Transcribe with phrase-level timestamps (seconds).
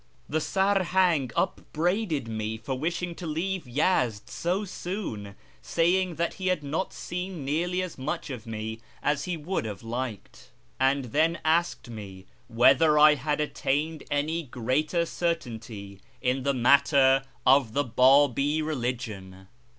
[0.27, 6.63] The Sarhang upbraided me for wishing to leave Yezd so soon, saying that he had
[6.63, 11.87] not seen nearly as much of me as he would have liked, and then asked
[11.87, 19.47] me whether I had attained any greater certainty in the matter of the Babi religion.